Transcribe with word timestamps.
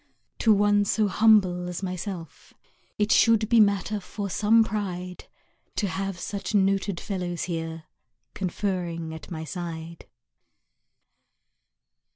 To 0.39 0.51
one 0.51 0.83
so 0.83 1.07
humble 1.07 1.69
as 1.69 1.83
myself 1.83 2.55
It 2.97 3.11
should 3.11 3.47
be 3.49 3.59
matter 3.59 3.99
for 3.99 4.31
some 4.31 4.63
pride 4.63 5.25
To 5.75 5.87
have 5.87 6.17
such 6.17 6.55
noted 6.55 6.99
fellows 6.99 7.43
here, 7.43 7.83
Conferring 8.33 9.13
at 9.13 9.29
my 9.29 9.43
side. 9.43 10.07